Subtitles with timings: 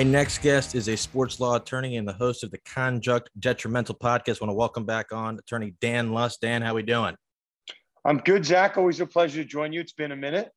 [0.00, 3.94] My next guest is a sports law attorney and the host of the Conduct Detrimental
[3.94, 4.40] podcast.
[4.40, 6.40] I want to welcome back on attorney Dan Lust.
[6.40, 7.14] Dan, how are we doing?
[8.06, 8.78] I'm good, Zach.
[8.78, 9.80] Always a pleasure to join you.
[9.80, 10.50] It's been a minute.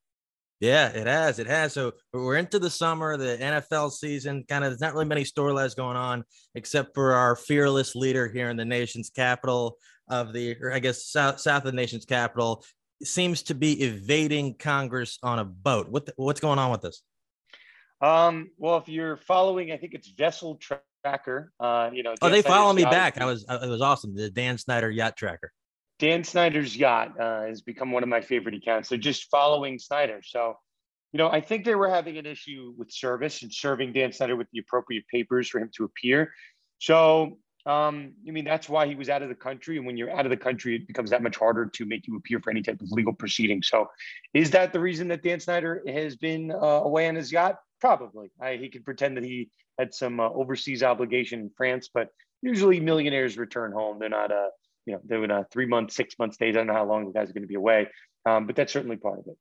[0.61, 1.39] Yeah, it has.
[1.39, 1.73] It has.
[1.73, 4.45] So we're into the summer, the NFL season.
[4.47, 6.23] Kind of, there's not really many storylines going on
[6.55, 9.75] except for our fearless leader here in the nation's capital
[10.07, 12.63] of the, or I guess south south of the nation's capital,
[13.03, 15.89] seems to be evading Congress on a boat.
[15.89, 17.03] What the, what's going on with this?
[18.03, 21.53] Um, well, if you're following, I think it's Vessel Tracker.
[21.57, 23.19] Uh, you know, oh, they follow me back.
[23.19, 24.13] I was, it was awesome.
[24.13, 25.51] The Dan Snyder Yacht Tracker.
[25.99, 28.89] Dan Snyder's yacht uh, has become one of my favorite accounts.
[28.89, 30.19] So just following Snyder.
[30.21, 30.55] So,
[31.13, 34.35] you know, I think they were having an issue with service and serving Dan Snyder
[34.35, 36.33] with the appropriate papers for him to appear.
[36.79, 39.77] So, um, I mean, that's why he was out of the country.
[39.77, 42.17] And when you're out of the country, it becomes that much harder to make you
[42.17, 43.61] appear for any type of legal proceeding.
[43.61, 43.87] So,
[44.33, 47.59] is that the reason that Dan Snyder has been uh, away on his yacht?
[47.83, 48.31] Probably.
[48.39, 52.07] I, he could pretend that he had some uh, overseas obligation in France, but
[52.41, 53.99] usually millionaires return home.
[53.99, 54.47] They're not uh,
[54.85, 56.55] you know, doing a three month, six month stays.
[56.55, 57.89] I don't know how long the guys are going to be away,
[58.25, 59.37] um, but that's certainly part of it.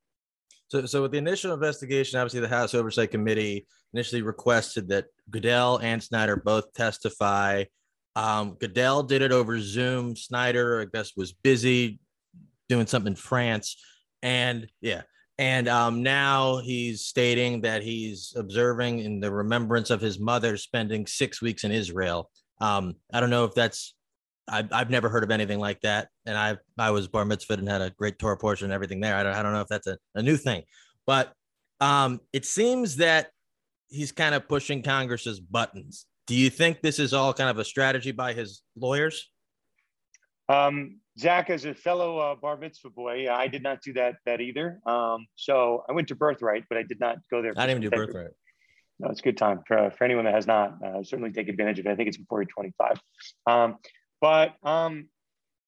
[0.67, 5.77] So, so with the initial investigation, obviously the House Oversight Committee initially requested that Goodell
[5.77, 7.63] and Snyder both testify.
[8.17, 10.17] Um, Goodell did it over Zoom.
[10.17, 12.01] Snyder, I guess, was busy
[12.69, 13.81] doing something in France,
[14.21, 15.03] and yeah,
[15.43, 21.05] and um, now he's stating that he's observing in the remembrance of his mother spending
[21.05, 22.31] six weeks in Israel.
[22.61, 23.97] Um, I don't know if that's
[24.47, 26.11] I've, I've never heard of anything like that.
[26.27, 29.17] And I I was bar mitzvah and had a great Torah portion and everything there.
[29.17, 30.63] I don't, I don't know if that's a, a new thing,
[31.09, 31.33] but
[31.81, 33.31] um, it seems that
[33.89, 36.07] he's kind of pushing Congress's buttons.
[36.29, 39.29] Do you think this is all kind of a strategy by his lawyers?
[40.49, 44.41] Um, Zach, as a fellow uh, bar mitzvah boy, I did not do that that
[44.41, 44.81] either.
[44.87, 47.53] Um, so I went to Birthright, but I did not go there.
[47.57, 48.31] I didn't even do Birthright.
[48.99, 50.75] No, it's a good time for, for anyone that has not.
[50.83, 51.91] Uh, certainly take advantage of it.
[51.91, 53.01] I think it's before you're 25.
[53.47, 53.77] Um,
[54.21, 55.09] but um,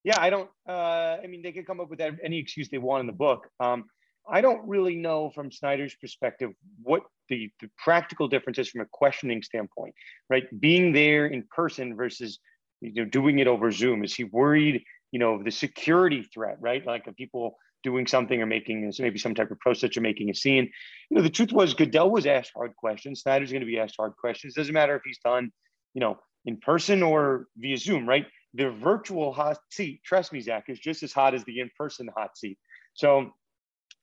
[0.05, 0.49] yeah, I don't.
[0.69, 3.49] Uh, I mean, they could come up with any excuse they want in the book.
[3.61, 3.85] Um,
[4.29, 6.51] I don't really know from Snyder's perspective
[6.83, 9.95] what the, the practical difference is from a questioning standpoint,
[10.31, 10.45] right?
[10.61, 12.39] Being there in person versus
[12.81, 14.05] you know doing it over Zoom.
[14.05, 14.83] Is he worried,
[15.15, 16.85] you know, the security threat, right?
[16.85, 20.31] Like of people doing something or making this maybe some type of process or making
[20.31, 20.65] a scene.
[21.11, 23.21] You know, the truth was Goodell was asked hard questions.
[23.21, 24.55] Snyder's going to be asked hard questions.
[24.55, 25.51] Doesn't matter if he's done,
[25.95, 28.27] you know, in person or via Zoom, right?
[28.55, 32.39] the virtual hot seat, trust me, Zach, is just as hot as the in-person hot
[32.39, 32.57] seat.
[32.95, 33.33] So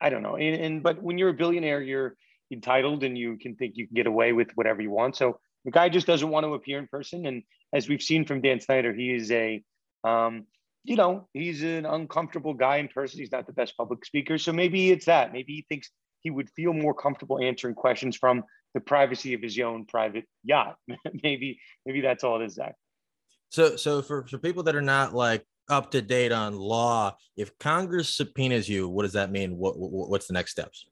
[0.01, 0.35] I don't know.
[0.35, 2.16] And, and, but when you're a billionaire, you're
[2.51, 5.16] entitled and you can think you can get away with whatever you want.
[5.16, 7.25] So the guy just doesn't want to appear in person.
[7.25, 9.63] And as we've seen from Dan Snyder, he is a
[10.03, 10.45] um,
[10.84, 13.19] you know, he's an uncomfortable guy in person.
[13.19, 14.38] He's not the best public speaker.
[14.38, 15.31] So maybe it's that.
[15.31, 15.90] Maybe he thinks
[16.22, 18.44] he would feel more comfortable answering questions from
[18.74, 20.75] the privacy of his own private yacht.
[21.24, 22.75] maybe, maybe that's all it is, Zach.
[23.50, 27.58] So, so for, for people that are not like up to date on law, if
[27.59, 29.58] Congress subpoenas you, what does that mean?
[29.58, 30.86] What, what what's the next steps?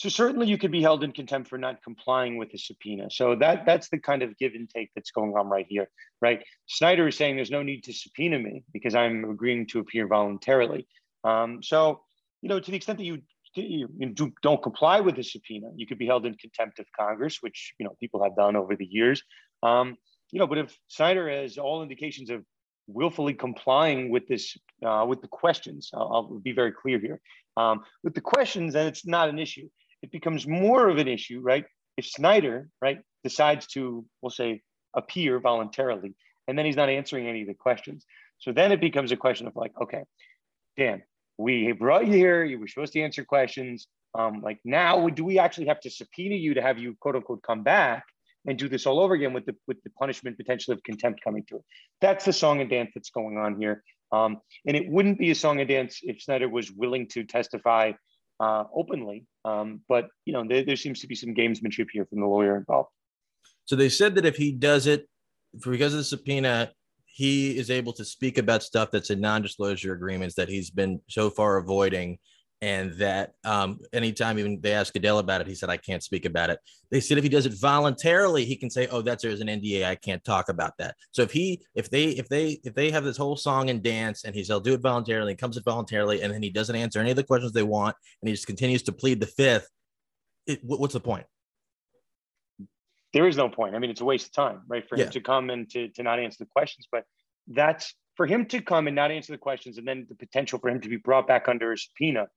[0.00, 3.10] So certainly you could be held in contempt for not complying with the subpoena.
[3.10, 5.90] So that that's the kind of give and take that's going on right here,
[6.22, 6.42] right?
[6.68, 10.88] Snyder is saying there's no need to subpoena me because I'm agreeing to appear voluntarily.
[11.22, 12.00] Um, so
[12.40, 13.20] you know, to the extent that you
[13.54, 17.42] you do, not comply with the subpoena, you could be held in contempt of Congress,
[17.42, 19.22] which you know people have done over the years.
[19.62, 19.98] Um,
[20.30, 22.42] you know, but if Snyder has all indications of
[22.86, 27.20] willfully complying with this, uh, with the questions, I'll, I'll, be very clear here.
[27.58, 29.68] Um, with the questions, then it's not an issue.
[30.02, 31.64] It becomes more of an issue, right?
[31.96, 34.62] If Snyder, right, decides to, we'll say,
[34.94, 36.14] appear voluntarily,
[36.48, 38.04] and then he's not answering any of the questions.
[38.38, 40.04] So then it becomes a question of like, okay,
[40.76, 41.02] Dan,
[41.36, 42.42] we brought you here.
[42.44, 43.86] You were supposed to answer questions.
[44.18, 47.42] Um, like now, do we actually have to subpoena you to have you quote unquote
[47.42, 48.04] come back?
[48.46, 51.44] and do this all over again with the with the punishment potential of contempt coming
[51.48, 51.62] to it.
[52.00, 53.82] That's the song and dance that's going on here.
[54.12, 57.92] Um, and it wouldn't be a song and dance if Snyder was willing to testify
[58.40, 59.26] uh, openly.
[59.44, 62.56] Um, but you know, there, there seems to be some gamesmanship here from the lawyer
[62.56, 62.88] involved.
[63.66, 65.08] So they said that if he does it
[65.62, 66.72] because of the subpoena,
[67.04, 71.28] he is able to speak about stuff that's in non-disclosure agreements that he's been so
[71.28, 72.18] far avoiding
[72.62, 76.26] and that um, anytime even they asked Goodell about it, he said, I can't speak
[76.26, 76.58] about it.
[76.90, 79.84] They said if he does it voluntarily, he can say, Oh, that's there's an NDA.
[79.84, 80.94] I can't talk about that.
[81.12, 84.24] So if he if they if they if they have this whole song and dance
[84.24, 87.10] and he's he'll do it voluntarily, comes it voluntarily, and then he doesn't answer any
[87.10, 89.68] of the questions they want, and he just continues to plead the fifth,
[90.46, 91.26] it, what's the point?
[93.12, 93.74] There is no point.
[93.74, 94.86] I mean, it's a waste of time, right?
[94.88, 95.04] For yeah.
[95.04, 97.04] him to come and to, to not answer the questions, but
[97.48, 100.68] that's for him to come and not answer the questions and then the potential for
[100.68, 102.28] him to be brought back under a subpoena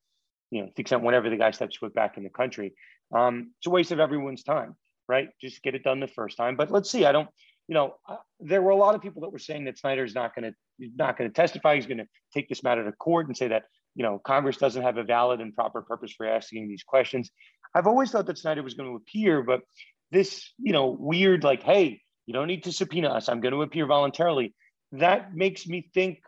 [0.53, 2.73] you know, to the extent whenever the guy steps foot back in the country.
[3.13, 4.75] Um, it's a waste of everyone's time.
[5.07, 5.29] right?
[5.41, 6.55] Just get it done the first time.
[6.55, 7.05] But let's see.
[7.05, 7.29] I don't,
[7.67, 10.35] you know, uh, there were a lot of people that were saying that Snyder's not
[10.35, 11.75] going to not going to testify.
[11.75, 13.63] He's going to take this matter to court and say that
[13.95, 17.31] you know Congress doesn't have a valid and proper purpose for asking these questions.
[17.75, 19.61] I've always thought that Snyder was going to appear, but
[20.11, 23.29] this you know weird like, hey, you don't need to subpoena us.
[23.29, 24.53] I'm going to appear voluntarily.
[24.93, 26.19] That makes me think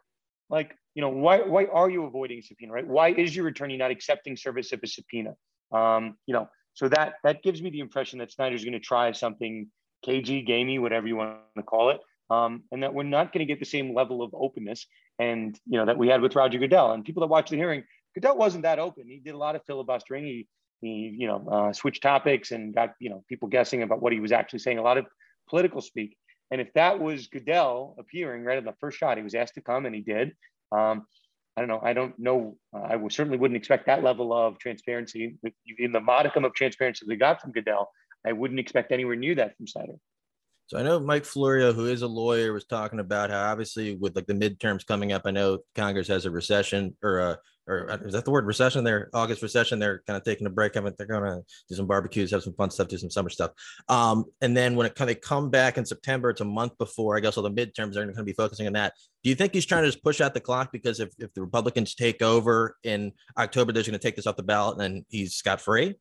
[0.50, 2.88] like you know why why are you avoiding subpoena right?
[2.88, 5.36] Why is your attorney not accepting service of a subpoena?
[5.72, 9.12] Um, you know so that that gives me the impression that snyder's going to try
[9.12, 9.68] something
[10.04, 12.00] cagey gamey whatever you want to call it
[12.30, 14.88] um, and that we're not going to get the same level of openness
[15.20, 16.92] and you know that we had with roger goodell.
[16.92, 17.84] And people that watched the hearing
[18.14, 19.08] goodell wasn't that open.
[19.08, 20.26] He did a lot of filibustering.
[20.26, 20.48] He
[20.82, 24.20] he you know uh, switched topics and got you know people guessing about what he
[24.20, 25.06] was actually saying a lot of
[25.50, 26.18] political speak.
[26.52, 29.62] And if that was Goodell appearing right in the first shot, he was asked to
[29.62, 30.34] come and he did.
[30.72, 31.06] Um,
[31.58, 31.80] I don't know.
[31.82, 32.58] I don't know.
[32.76, 35.38] Uh, I would, certainly wouldn't expect that level of transparency
[35.78, 37.90] in the modicum of transparency they got from Goodell.
[38.26, 39.94] I wouldn't expect anywhere near that from Snyder.
[40.68, 44.16] So I know Mike Florio, who is a lawyer, was talking about how obviously with
[44.16, 47.98] like the midterms coming up, I know Congress has a recession or a or uh,
[47.98, 48.84] is that the word recession?
[48.84, 49.80] Their August recession.
[49.80, 50.78] They're kind of taking a break.
[50.78, 53.52] I mean, they're gonna do some barbecues, have some fun stuff, do some summer stuff.
[53.90, 57.18] Um, and then when it kind of come back in September, it's a month before.
[57.18, 58.94] I guess all the midterms They're going to be focusing on that.
[59.24, 61.42] Do you think he's trying to just push out the clock because if if the
[61.42, 65.06] Republicans take over in October, they're going to take this off the ballot and then
[65.10, 65.96] he's scot free?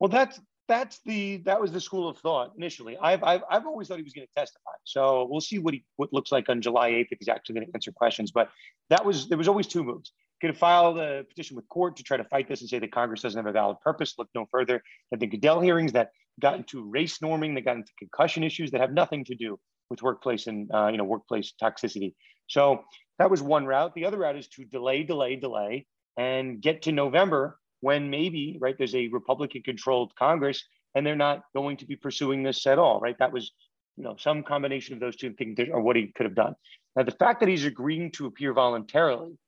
[0.00, 2.96] Well, that's that's the that was the school of thought initially.
[2.98, 4.70] I've I've, I've always thought he was going to testify.
[4.84, 7.66] So we'll see what he what looks like on July 8th if he's actually going
[7.66, 8.30] to answer questions.
[8.30, 8.50] But
[8.90, 10.12] that was there was always two moves.
[10.40, 12.92] Could have filed a petition with court to try to fight this and say that
[12.92, 14.14] Congress doesn't have a valid purpose.
[14.18, 14.82] Look no further
[15.12, 18.80] at the Goodell hearings that got into race norming, that got into concussion issues that
[18.80, 19.58] have nothing to do
[19.90, 22.14] with workplace and uh, you know workplace toxicity.
[22.46, 22.84] So
[23.18, 23.94] that was one route.
[23.94, 25.86] The other route is to delay, delay, delay,
[26.16, 30.64] and get to November when maybe, right, there's a Republican controlled Congress
[30.94, 33.16] and they're not going to be pursuing this at all, right?
[33.18, 33.52] That was,
[33.96, 36.54] you know, some combination of those two things are what he could have done.
[36.96, 39.38] Now, the fact that he's agreeing to appear voluntarily,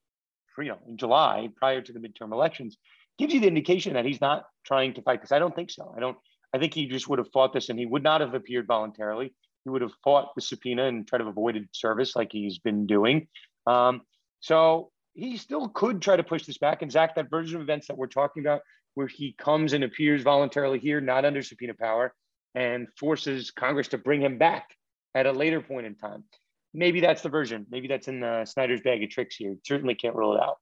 [0.58, 2.76] you know, in July prior to the midterm elections,
[3.19, 5.32] gives you the indication that he's not trying to fight this.
[5.32, 5.93] I don't think so.
[5.97, 6.17] I don't.
[6.52, 9.32] I think he just would have fought this, and he would not have appeared voluntarily.
[9.64, 13.29] He would have fought the subpoena and tried to avoid service like he's been doing.
[13.67, 14.02] Um,
[14.41, 16.82] so he still could try to push this back.
[16.82, 18.62] And Zach, that version of events that we're talking about,
[18.94, 22.14] where he comes and appears voluntarily here, not under subpoena power,
[22.55, 24.70] and forces Congress to bring him back
[25.14, 26.25] at a later point in time.
[26.72, 27.67] Maybe that's the version.
[27.70, 29.56] Maybe that's in the Snyder's bag of tricks here.
[29.64, 30.56] Certainly can't rule it out.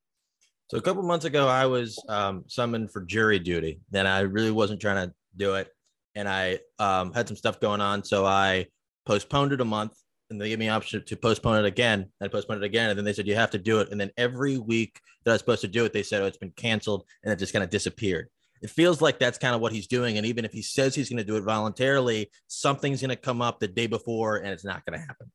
[0.71, 3.81] So a couple months ago, I was um, summoned for jury duty.
[3.91, 5.69] Then I really wasn't trying to do it,
[6.15, 8.67] and I um, had some stuff going on, so I
[9.07, 9.95] postponed it a month
[10.31, 12.11] and they gave me an option to postpone it again.
[12.21, 13.91] I postponed it again, and then they said you have to do it.
[13.91, 16.37] And then every week that I was supposed to do it, they said oh, it's
[16.37, 18.29] been canceled, and it just kind of disappeared.
[18.61, 20.19] It feels like that's kind of what he's doing.
[20.19, 23.41] And even if he says he's going to do it voluntarily, something's going to come
[23.41, 25.31] up the day before, and it's not going to happen.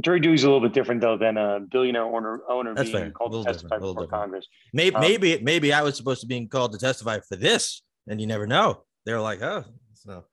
[0.00, 3.04] Jury duty is a little bit different though than a billionaire owner owner That's being
[3.04, 3.10] fair.
[3.10, 4.10] called to testify before different.
[4.10, 4.46] Congress.
[4.72, 8.20] Maybe, um, maybe, maybe I was supposed to be called to testify for this, and
[8.20, 8.84] you never know.
[9.04, 10.24] They're like, oh, so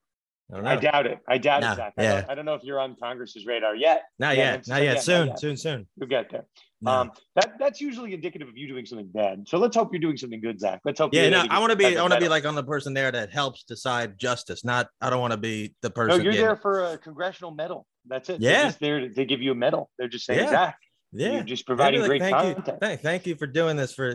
[0.50, 0.70] I, don't know.
[0.70, 1.20] I, doubt it.
[1.28, 1.94] I doubt no, it, Zach.
[1.98, 2.22] I, yeah.
[2.22, 4.04] don't, I don't know if you're on Congress's radar yet.
[4.18, 4.68] Not yeah, yet.
[4.68, 5.04] Not yet.
[5.04, 5.88] Soon, soon, soon.
[5.98, 6.46] You'll get there.
[6.82, 6.92] No.
[6.92, 9.44] Um, that that's usually indicative of you doing something bad.
[9.48, 10.80] So let's hope you're doing something good, Zach.
[10.86, 11.14] Let's hope.
[11.14, 11.98] Yeah, no, I want to be.
[11.98, 14.64] I want to be like on the person there that helps decide justice.
[14.64, 14.88] Not.
[15.02, 16.18] I don't want to be the person.
[16.18, 16.46] No, you're getting...
[16.46, 17.86] there for a congressional medal.
[18.10, 18.42] That's it.
[18.42, 18.52] Yeah.
[18.52, 19.90] They're just there to give you a medal.
[19.98, 20.50] They're just saying, yeah.
[20.50, 20.78] Zach.
[21.12, 22.68] Yeah, you're just providing like, great thank content.
[22.68, 24.14] You, thank, thank you for doing this for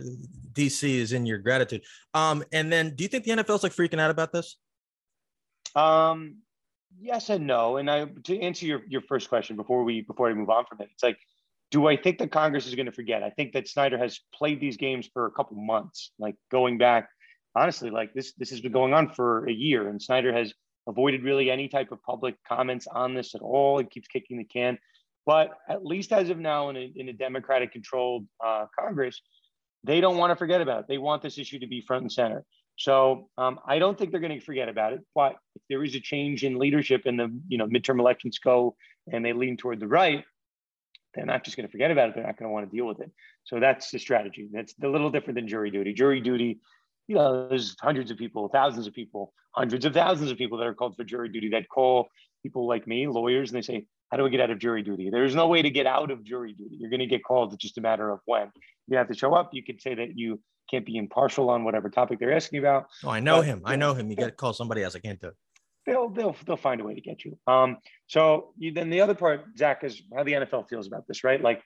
[0.53, 1.83] DC is in your gratitude.
[2.13, 4.57] Um, and then do you think the NFL's like freaking out about this?
[5.75, 6.37] Um,
[7.01, 7.79] yes and no.
[7.79, 10.81] And I to answer your, your first question before we before we move on from
[10.83, 11.19] it, it's like,
[11.73, 13.25] do I think that Congress is going to forget?
[13.25, 17.09] I think that Snyder has played these games for a couple months, like going back,
[17.57, 20.55] honestly, like this this has been going on for a year, and Snyder has
[20.87, 23.79] avoided really any type of public comments on this at all.
[23.79, 24.79] and keeps kicking the can.
[25.27, 29.23] But at least as of now, in a, in a Democratic controlled uh, Congress,
[29.83, 30.87] they don't want to forget about it.
[30.89, 32.45] They want this issue to be front and center.
[32.77, 35.01] So um, I don't think they're going to forget about it.
[35.15, 38.77] But if there is a change in leadership and the you know midterm elections go
[39.11, 40.25] and they lean toward the right,
[41.15, 42.15] they're not just going to forget about it.
[42.15, 43.11] They're not going to want to deal with it.
[43.45, 44.49] So that's the strategy.
[44.53, 45.93] That's a little different than jury duty.
[45.93, 46.61] Jury duty,
[47.07, 50.67] you know, there's hundreds of people, thousands of people, hundreds of thousands of people that
[50.67, 52.09] are called for jury duty that call
[52.43, 55.11] people like me, lawyers, and they say, how do I get out of jury duty?
[55.11, 56.77] There's no way to get out of jury duty.
[56.79, 57.53] You're going to get called.
[57.53, 58.51] It's just a matter of when.
[58.87, 59.51] You have to show up.
[59.53, 62.87] You could say that you can't be impartial on whatever topic they're asking about.
[63.03, 63.63] Oh, I know but, him.
[63.65, 64.11] I know him.
[64.11, 64.95] You got to call somebody else.
[64.95, 65.35] I can't do it.
[65.87, 67.37] They'll they'll they'll find a way to get you.
[67.47, 67.79] Um.
[68.07, 71.43] So you, then the other part, Zach, is how the NFL feels about this, right?
[71.43, 71.61] Like,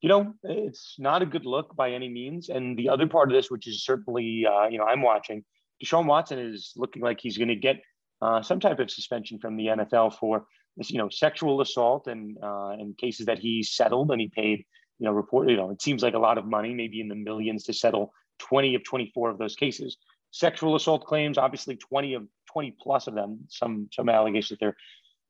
[0.00, 2.48] you know, it's not a good look by any means.
[2.48, 5.44] And the other part of this, which is certainly, uh, you know, I'm watching,
[5.82, 7.82] Deshaun Watson is looking like he's going to get
[8.22, 10.46] uh, some type of suspension from the NFL for
[10.86, 14.64] you know, sexual assault and uh, and cases that he settled and he paid,
[14.98, 15.48] you know, report.
[15.48, 18.12] You know, it seems like a lot of money, maybe in the millions, to settle
[18.38, 19.96] 20 of 24 of those cases.
[20.30, 23.40] Sexual assault claims, obviously 20 of 20 plus of them.
[23.48, 24.76] Some some allegations that they're,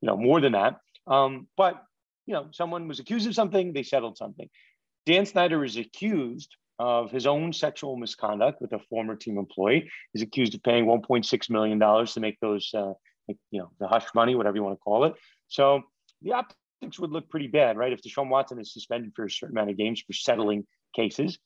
[0.01, 0.77] you know, more than that.
[1.07, 1.83] Um, but
[2.29, 4.47] you know, someone was accused of something, they settled something.
[5.07, 9.89] Dan Snyder is accused of his own sexual misconduct with a former team employee.
[10.13, 12.93] He's accused of paying 1.6 million dollars to make those, uh,
[13.27, 15.15] you know, the hush money, whatever you want to call it.
[15.47, 15.81] So
[16.21, 17.91] the optics would look pretty bad, right?
[17.91, 21.39] If Deshaun Watson is suspended for a certain amount of games for settling cases.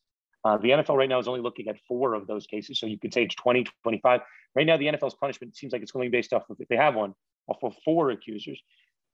[0.44, 2.78] Uh, the NFL right now is only looking at four of those cases.
[2.78, 4.20] So you could say it's 20, 25.
[4.54, 6.68] Right now, the NFL's punishment seems like it's going to be based off of, if
[6.68, 7.14] they have one,
[7.48, 8.62] off of four accusers.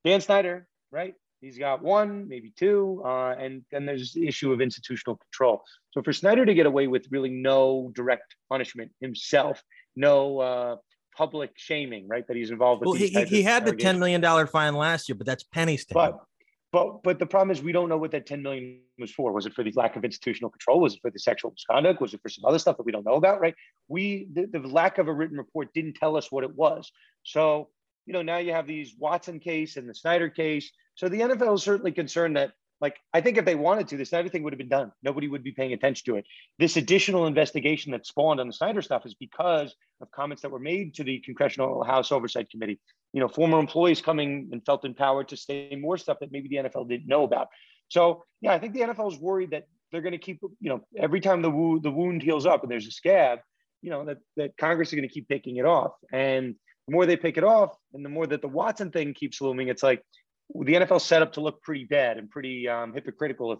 [0.04, 1.14] Dan Snyder, right?
[1.42, 5.64] He's got one, maybe two, uh, and then there's the issue of institutional control.
[5.92, 9.64] So for Snyder to get away with really no direct punishment himself,
[9.96, 10.76] no uh,
[11.16, 12.28] public shaming, right?
[12.28, 12.88] That he's involved with.
[12.88, 15.94] Well, he, he had the ten million dollar fine last year, but that's pennies to
[15.94, 16.20] but, him.
[16.74, 19.32] But but the problem is we don't know what that ten million was for.
[19.32, 20.82] Was it for the lack of institutional control?
[20.82, 22.02] Was it for the sexual misconduct?
[22.02, 23.40] Was it for some other stuff that we don't know about?
[23.40, 23.56] Right?
[23.88, 26.92] We the, the lack of a written report didn't tell us what it was.
[27.24, 27.70] So
[28.10, 31.56] you know now you have these Watson case and the Snyder case so the NFL
[31.56, 32.52] is certainly concerned that,
[32.82, 34.92] like, I think if they wanted to, the Snyder thing would have been done.
[35.02, 36.26] Nobody would be paying attention to it.
[36.58, 40.60] This additional investigation that spawned on the Snyder stuff is because of comments that were
[40.60, 42.82] made to the Congressional House Oversight Committee.
[43.14, 46.70] You know, former employees coming and felt empowered to say more stuff that maybe the
[46.70, 47.48] NFL didn't know about.
[47.88, 50.82] So yeah, I think the NFL is worried that they're going to keep, you know,
[50.98, 53.40] every time the wound the wound heals up and there's a scab,
[53.82, 55.94] you know, that that Congress is going to keep picking it off.
[56.12, 56.56] And
[56.90, 59.68] the more they pick it off, and the more that the Watson thing keeps looming,
[59.68, 60.02] it's like
[60.56, 63.60] the NFL set up to look pretty bad and pretty um, hypocritical if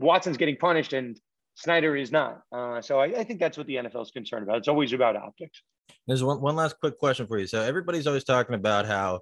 [0.00, 1.16] Watson's getting punished and
[1.54, 2.40] Snyder is not.
[2.50, 4.56] Uh, so I, I, think that's what the NFL is concerned about.
[4.56, 5.62] It's always about optics.
[6.08, 7.46] There's one, one last quick question for you.
[7.46, 9.20] So everybody's always talking about how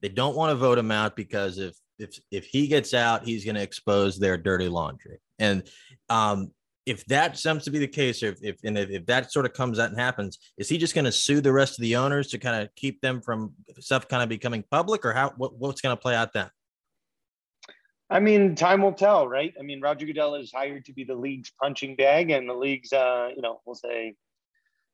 [0.00, 3.44] they don't want to vote him out because if if if he gets out, he's
[3.44, 5.18] going to expose their dirty laundry.
[5.40, 5.64] And
[6.08, 6.52] um,
[6.86, 9.52] if that seems to be the case, if if, and if, if that sort of
[9.52, 12.28] comes out and happens, is he just going to sue the rest of the owners
[12.28, 15.80] to kind of keep them from stuff kind of becoming public, or how what, what's
[15.80, 16.50] going to play out then?
[18.10, 19.54] I mean, time will tell, right?
[19.58, 22.92] I mean, Roger Goodell is hired to be the league's punching bag, and the league's,
[22.92, 24.14] uh, you know, we'll say,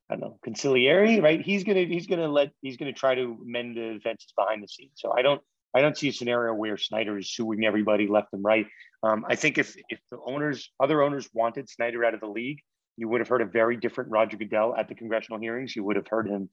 [0.09, 1.41] I don't know, consigliere, right?
[1.41, 4.93] He's gonna he's gonna let he's gonna try to mend the fences behind the scenes.
[4.97, 5.43] So I don't
[5.75, 8.67] I don't see a scenario where Snyder is suing everybody left and right.
[9.03, 12.61] Um, I think if if the owners, other owners wanted Snyder out of the league,
[12.97, 15.77] you would have heard a very different Roger Goodell at the congressional hearings.
[15.77, 16.49] You would have heard him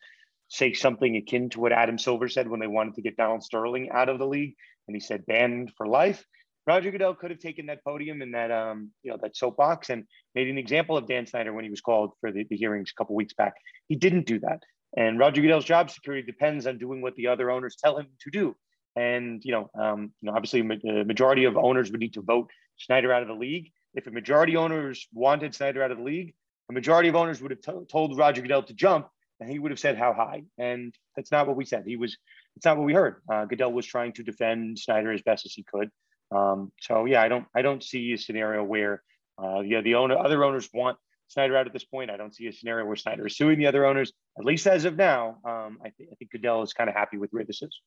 [0.47, 3.89] say something akin to what Adam Silver said when they wanted to get Donald Sterling
[3.91, 4.55] out of the league,
[4.87, 6.23] and he said banned for life.
[6.67, 10.03] Roger Goodell could have taken that podium and that um, you know that soapbox and
[10.33, 12.99] made an example of Dan Snyder when he was called for the, the hearings a
[12.99, 13.53] couple weeks back.
[13.87, 14.61] He didn't do that.
[14.97, 18.31] And Roger Goodell's job security depends on doing what the other owners tell him to
[18.31, 18.55] do.
[18.95, 22.49] And you know, um, you know, obviously, the majority of owners would need to vote
[22.77, 23.71] Snyder out of the league.
[23.93, 26.33] If a majority owners wanted Snyder out of the league,
[26.69, 29.07] a majority of owners would have told Roger Goodell to jump,
[29.39, 30.43] and he would have said how high.
[30.57, 31.83] And that's not what we said.
[31.85, 32.17] He was.
[32.55, 33.21] It's not what we heard.
[33.31, 35.89] Uh, Goodell was trying to defend Snyder as best as he could.
[36.33, 37.45] Um, so yeah, I don't.
[37.55, 39.03] I don't see a scenario where,
[39.41, 40.97] uh, yeah, the owner, other owners want
[41.27, 42.09] Snyder out at this point.
[42.11, 44.85] I don't see a scenario where Snyder is suing the other owners, at least as
[44.85, 45.37] of now.
[45.43, 47.81] Um, I, th- I think Goodell is kind of happy with where this is.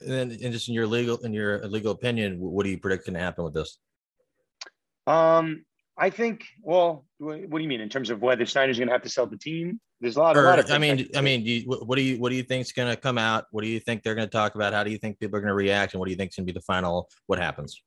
[0.00, 3.06] And then, and just in your legal, in your legal opinion, what do you predict
[3.06, 3.78] can happen with this?
[5.06, 5.64] Um,
[5.96, 6.44] I think.
[6.62, 9.26] Well, what, do you mean in terms of whether Snyder's going to have to sell
[9.26, 9.80] the team?
[10.00, 10.36] There's a lot.
[10.36, 10.70] Or, a lot of.
[10.70, 13.00] I mean, I mean, you, what do you what do you think is going to
[13.00, 13.46] come out?
[13.50, 14.72] What do you think they're going to talk about?
[14.72, 15.94] How do you think people are going to react?
[15.94, 17.08] And what do you think is going to be the final?
[17.26, 17.82] What happens?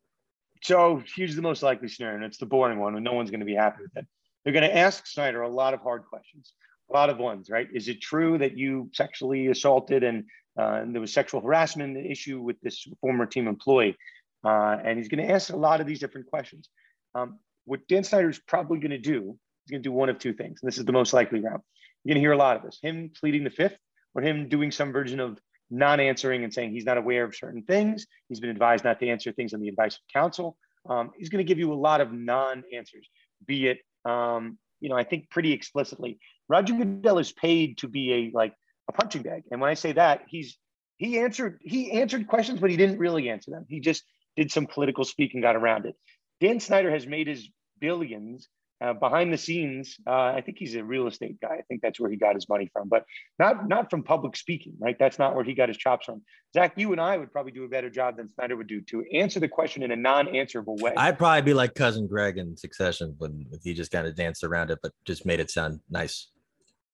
[0.63, 3.39] So here's the most likely scenario, and it's the boring one, and no one's going
[3.39, 4.06] to be happy with it.
[4.44, 6.53] They're going to ask Snyder a lot of hard questions,
[6.89, 7.68] a lot of ones, right?
[7.74, 10.25] Is it true that you sexually assaulted and
[10.58, 13.98] uh, and there was sexual harassment issue with this former team employee.
[14.43, 16.67] Uh, and he's going to ask a lot of these different questions.
[17.15, 20.20] Um, what Dan Snyder is probably going to do, he's going to do one of
[20.20, 20.60] two things.
[20.62, 21.62] And this is the most likely route.
[22.03, 23.77] You're going to hear a lot of this him pleading the fifth,
[24.15, 25.39] or him doing some version of
[25.70, 28.05] non answering and saying he's not aware of certain things.
[28.27, 30.58] He's been advised not to answer things on the advice of counsel.
[30.89, 33.08] Um, he's going to give you a lot of non answers,
[33.46, 36.20] be it, um, you know, I think pretty explicitly.
[36.50, 38.53] Roger Goodell is paid to be a like
[38.90, 39.44] a punching bag.
[39.52, 40.58] And when I say that, he's
[40.98, 43.66] he answered he answered questions, but he didn't really answer them.
[43.68, 44.04] He just
[44.36, 45.96] did some political speak and got around it.
[46.40, 48.48] Dan Snyder has made his billions
[48.82, 49.98] uh, behind the scenes.
[50.08, 51.54] Uh, I think he's a real estate guy.
[51.54, 53.06] I think that's where he got his money from, but
[53.38, 54.98] not not from public speaking, right?
[54.98, 56.24] That's not where he got his chops from.
[56.54, 59.04] Zach, you and I would probably do a better job than Snyder would do to
[59.14, 60.94] answer the question in a non-answerable way.
[60.98, 64.72] I'd probably be like cousin Greg in Succession when he just kind of danced around
[64.72, 66.30] it, but just made it sound nice.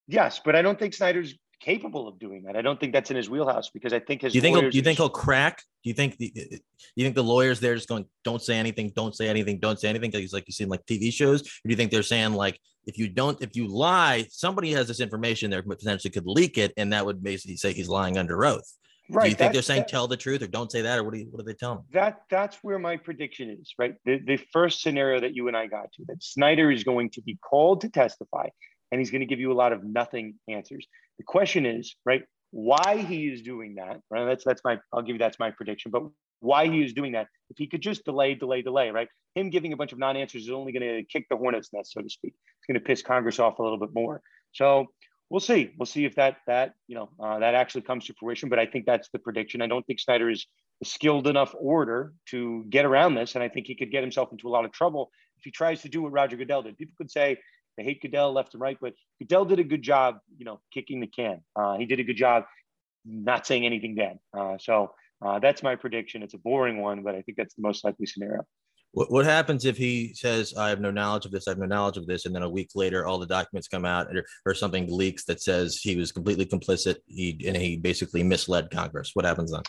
[0.06, 2.56] Yes, but I don't think Snyder's capable of doing that.
[2.56, 4.32] I don't think that's in his wheelhouse because I think his.
[4.32, 5.62] Do you think he'll, do you think he'll crack?
[5.84, 6.56] Do you think the uh,
[6.96, 9.88] you think the lawyers there just going don't say anything, don't say anything, don't say
[9.88, 10.10] anything?
[10.10, 12.58] Because like you see in like TV shows, or do you think they're saying like
[12.86, 16.72] if you don't if you lie, somebody has this information there potentially could leak it,
[16.76, 18.72] and that would basically say he's lying under oath.
[19.10, 19.24] Right.
[19.24, 21.14] Do you think they're saying that, tell the truth or don't say that, or what
[21.14, 21.82] do you, what are they telling?
[21.92, 23.72] That that's where my prediction is.
[23.78, 23.94] Right.
[24.04, 27.22] The the first scenario that you and I got to that Snyder is going to
[27.22, 28.48] be called to testify,
[28.90, 30.86] and he's going to give you a lot of nothing answers.
[31.18, 34.24] The question is, right, why he is doing that, right?
[34.24, 35.90] That's that's my I'll give you that's my prediction.
[35.90, 36.04] But
[36.40, 39.08] why he is doing that, if he could just delay, delay, delay, right?
[39.34, 42.00] Him giving a bunch of non-answers is only going to kick the hornet's nest, so
[42.00, 42.34] to speak.
[42.34, 44.22] It's going to piss Congress off a little bit more.
[44.52, 44.86] So
[45.30, 45.72] we'll see.
[45.78, 48.48] We'll see if that that you know uh, that actually comes to fruition.
[48.48, 49.62] But I think that's the prediction.
[49.62, 50.46] I don't think Snyder is
[50.82, 54.30] a skilled enough orator to get around this, and I think he could get himself
[54.32, 56.76] into a lot of trouble if he tries to do what Roger Goodell did.
[56.78, 57.38] People could say
[57.78, 61.00] they hate Goodell left and right, but Goodell did a good job, you know, kicking
[61.00, 61.40] the can.
[61.56, 62.44] Uh, he did a good job
[63.06, 64.18] not saying anything bad.
[64.36, 64.92] Uh, so
[65.24, 66.22] uh, that's my prediction.
[66.22, 68.42] It's a boring one, but I think that's the most likely scenario.
[68.92, 71.66] What, what happens if he says, I have no knowledge of this, I have no
[71.66, 74.54] knowledge of this, and then a week later, all the documents come out or, or
[74.54, 79.12] something leaks that says he was completely complicit he, and he basically misled Congress?
[79.14, 79.62] What happens then?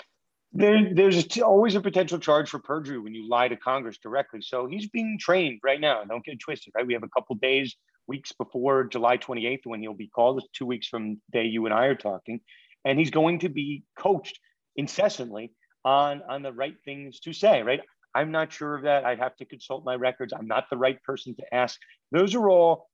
[0.52, 4.42] There, there's always a potential charge for perjury when you lie to Congress directly.
[4.42, 6.04] So he's being trained right now.
[6.06, 6.88] Don't get twisted, right?
[6.88, 7.76] We have a couple days
[8.10, 10.40] weeks before July 28th when he'll be called.
[10.40, 12.42] It's two weeks from the day you and I are talking,
[12.84, 14.38] and he's going to be coached
[14.76, 15.54] incessantly
[15.86, 17.62] on on the right things to say.
[17.62, 17.82] Right?
[18.14, 19.06] I'm not sure of that.
[19.06, 20.34] I'd have to consult my records.
[20.34, 21.80] I'm not the right person to ask.
[22.12, 22.90] Those are all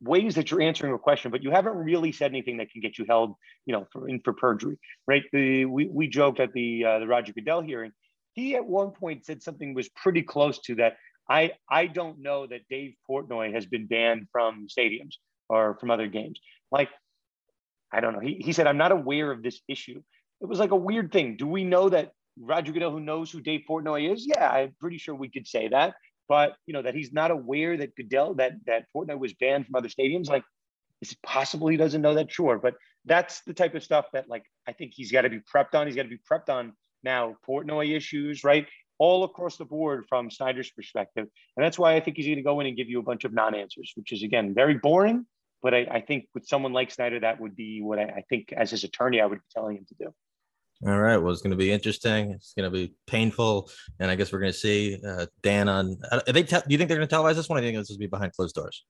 [0.00, 2.98] ways that you're answering a question, but you haven't really said anything that can get
[2.98, 3.34] you held,
[3.66, 5.22] you know, for in for perjury, right?
[5.32, 7.92] The we we joked at the uh, the Roger Goodell hearing.
[8.34, 10.96] He at one point said something was pretty close to that
[11.30, 15.14] I I don't know that Dave Portnoy has been banned from stadiums
[15.48, 16.40] or from other games.
[16.72, 16.90] Like,
[17.92, 18.20] I don't know.
[18.20, 20.02] He, he said, I'm not aware of this issue.
[20.40, 21.36] It was like a weird thing.
[21.36, 24.26] Do we know that Roger Goodell, who knows who Dave Portnoy is?
[24.26, 25.94] Yeah, I'm pretty sure we could say that.
[26.28, 29.76] But you know, that he's not aware that Goodell, that that Portnoy was banned from
[29.76, 30.28] other stadiums.
[30.28, 30.44] Like,
[31.00, 32.30] is it possible he doesn't know that?
[32.32, 32.58] Sure.
[32.58, 35.74] But that's the type of stuff that like I think he's got to be prepped
[35.74, 35.86] on.
[35.86, 38.66] He's got to be prepped on now Portnoy issues, right?
[39.00, 41.26] All across the board from Snyder's perspective.
[41.56, 43.24] And that's why I think he's going to go in and give you a bunch
[43.24, 45.26] of non answers, which is, again, very boring.
[45.62, 48.52] But I, I, think with someone like Snyder, that would be what I, I think,
[48.52, 50.14] as his attorney, I would be telling him to do.
[50.86, 51.16] All right.
[51.16, 52.32] Well, it's going to be interesting.
[52.32, 55.96] It's going to be painful, and I guess we're going to see uh, Dan on.
[56.12, 56.42] Are they?
[56.42, 57.58] Te- do you think they're going to televise this one?
[57.58, 58.84] I think this will be behind closed doors.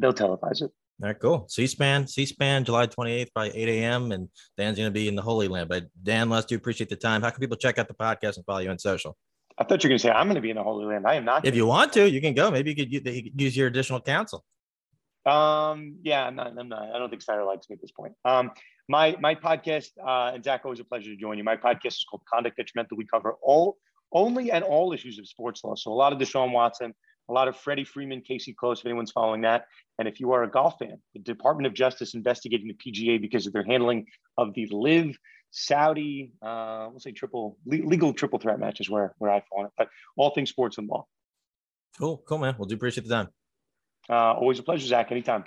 [0.00, 0.72] They'll televise it.
[1.02, 1.46] All right, cool.
[1.48, 4.12] C-SPAN, C-SPAN, July 28th by 8 a.m.
[4.12, 5.70] And Dan's going to be in the Holy Land.
[5.70, 7.22] But Dan, let's do appreciate the time.
[7.22, 9.16] How can people check out the podcast and follow you on social?
[9.56, 11.06] I thought you were going to say I'm going to be in the Holy Land.
[11.06, 11.46] I am not.
[11.46, 12.50] If you want to, you can go.
[12.50, 14.44] Maybe you could use your additional counsel.
[15.24, 18.12] Um, yeah, I'm not, I'm not, I don't think Snyder likes me at this point.
[18.24, 18.50] Um,
[18.88, 21.44] my, my podcast, uh, and Zach, always a pleasure to join you.
[21.44, 22.96] My podcast is called Conduct Detrimental.
[22.96, 23.78] We cover all,
[24.12, 25.74] only and all issues of sports law.
[25.76, 26.94] So a lot of Deshaun Watson,
[27.30, 29.66] a lot of Freddie Freeman, Casey Close, if anyone's following that.
[29.98, 33.46] And if you are a golf fan, the Department of Justice investigating the PGA because
[33.46, 35.16] of their handling of the LIV
[35.52, 39.72] Saudi, uh, we'll say triple legal triple threat matches where where I fall on it,
[39.76, 41.06] but all things sports and law.
[41.98, 42.54] Cool, cool, man.
[42.58, 43.28] Well, do appreciate the time.
[44.08, 45.10] Uh, always a pleasure, Zach.
[45.10, 45.44] Anytime.